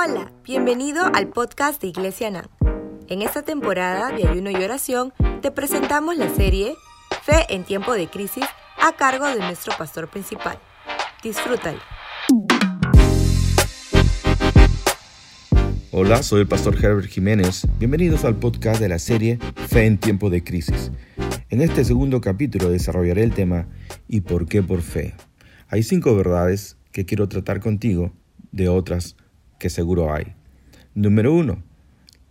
[0.00, 2.46] Hola, bienvenido al podcast de Iglesia NAM.
[3.08, 6.76] En esta temporada de ayuno y oración te presentamos la serie
[7.24, 8.44] Fe en tiempo de crisis
[8.80, 10.56] a cargo de nuestro pastor principal.
[11.24, 11.80] Disfrútalo.
[15.90, 17.66] Hola, soy el pastor Herbert Jiménez.
[17.80, 20.92] Bienvenidos al podcast de la serie Fe en tiempo de crisis.
[21.50, 23.66] En este segundo capítulo desarrollaré el tema
[24.06, 25.16] ¿Y por qué por fe?
[25.66, 28.12] Hay cinco verdades que quiero tratar contigo
[28.52, 29.16] de otras
[29.58, 30.34] que seguro hay.
[30.94, 31.62] Número uno,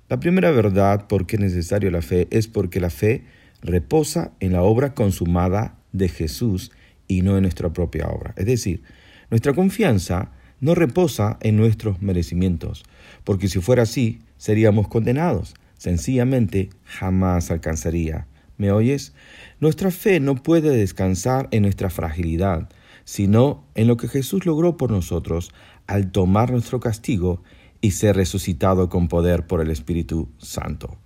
[0.09, 3.25] la primera verdad por qué es necesario la fe es porque la fe
[3.61, 6.71] reposa en la obra consumada de Jesús
[7.07, 8.33] y no en nuestra propia obra.
[8.37, 8.83] Es decir,
[9.29, 12.83] nuestra confianza no reposa en nuestros merecimientos,
[13.23, 15.55] porque si fuera así, seríamos condenados.
[15.77, 18.27] Sencillamente jamás alcanzaría.
[18.57, 19.13] ¿Me oyes?
[19.59, 22.69] Nuestra fe no puede descansar en nuestra fragilidad,
[23.03, 25.53] sino en lo que Jesús logró por nosotros
[25.87, 27.41] al tomar nuestro castigo
[27.81, 30.97] y ser resucitado con poder por el Espíritu Santo.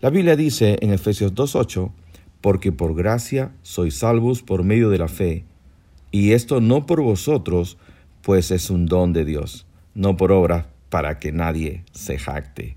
[0.00, 1.90] La Biblia dice en Efesios 2.8,
[2.40, 5.44] porque por gracia sois salvos por medio de la fe,
[6.10, 7.78] y esto no por vosotros,
[8.22, 12.76] pues es un don de Dios, no por obra, para que nadie se jacte.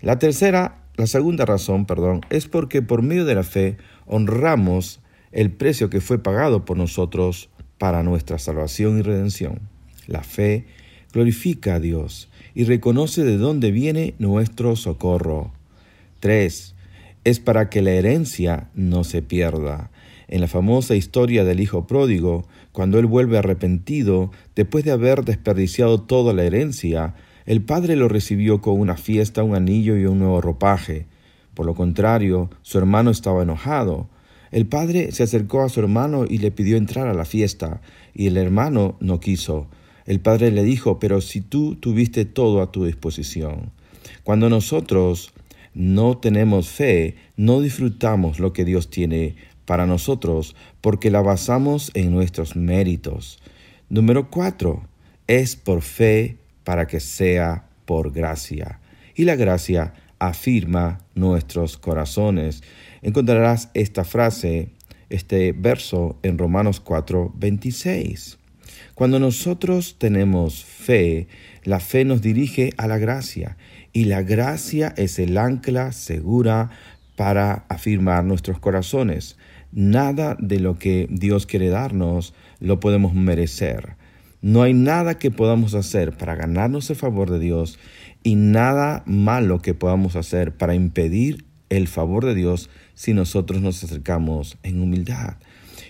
[0.00, 5.00] La tercera, la segunda razón, perdón, es porque por medio de la fe honramos
[5.32, 9.71] el precio que fue pagado por nosotros para nuestra salvación y redención.
[10.06, 10.66] La fe
[11.12, 15.52] glorifica a Dios y reconoce de dónde viene nuestro socorro.
[16.20, 16.74] 3.
[17.24, 19.90] Es para que la herencia no se pierda.
[20.28, 26.00] En la famosa historia del Hijo Pródigo, cuando él vuelve arrepentido, después de haber desperdiciado
[26.00, 30.40] toda la herencia, el padre lo recibió con una fiesta, un anillo y un nuevo
[30.40, 31.06] ropaje.
[31.54, 34.08] Por lo contrario, su hermano estaba enojado.
[34.50, 37.80] El padre se acercó a su hermano y le pidió entrar a la fiesta,
[38.14, 39.68] y el hermano no quiso.
[40.06, 43.70] El padre le dijo, pero si tú tuviste todo a tu disposición.
[44.24, 45.32] Cuando nosotros
[45.74, 52.12] no tenemos fe, no disfrutamos lo que Dios tiene para nosotros porque la basamos en
[52.12, 53.38] nuestros méritos.
[53.88, 54.88] Número cuatro,
[55.26, 58.80] es por fe para que sea por gracia.
[59.14, 62.62] Y la gracia afirma nuestros corazones.
[63.02, 64.70] Encontrarás esta frase,
[65.10, 68.38] este verso en Romanos 4, 26.
[68.94, 71.28] Cuando nosotros tenemos fe,
[71.64, 73.56] la fe nos dirige a la gracia
[73.92, 76.70] y la gracia es el ancla segura
[77.16, 79.36] para afirmar nuestros corazones.
[79.72, 83.96] Nada de lo que Dios quiere darnos lo podemos merecer.
[84.40, 87.78] No hay nada que podamos hacer para ganarnos el favor de Dios
[88.22, 93.82] y nada malo que podamos hacer para impedir el favor de Dios si nosotros nos
[93.82, 95.36] acercamos en humildad.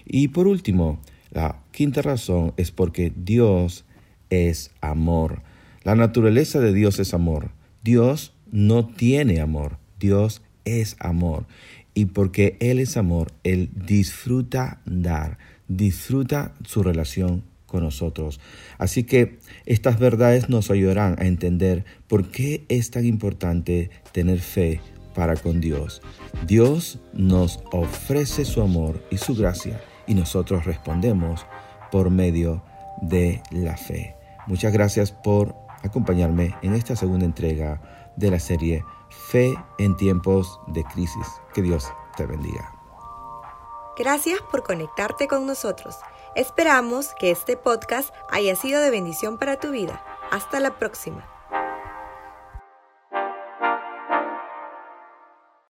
[0.04, 1.00] Y por último,
[1.32, 3.86] la quinta razón es porque Dios
[4.28, 5.42] es amor.
[5.82, 7.50] La naturaleza de Dios es amor.
[7.82, 11.46] Dios no tiene amor, Dios es amor.
[11.94, 15.38] Y porque Él es amor, Él disfruta dar,
[15.68, 18.38] disfruta su relación con nosotros.
[18.76, 24.82] Así que estas verdades nos ayudarán a entender por qué es tan importante tener fe
[25.14, 26.02] para con Dios.
[26.46, 31.46] Dios nos ofrece su amor y su gracia y nosotros respondemos
[31.90, 32.62] por medio
[33.00, 34.16] de la fe.
[34.46, 37.80] Muchas gracias por acompañarme en esta segunda entrega
[38.16, 38.84] de la serie
[39.28, 41.26] Fe en tiempos de crisis.
[41.54, 42.74] Que Dios te bendiga.
[43.96, 45.96] Gracias por conectarte con nosotros.
[46.34, 50.02] Esperamos que este podcast haya sido de bendición para tu vida.
[50.30, 51.28] Hasta la próxima.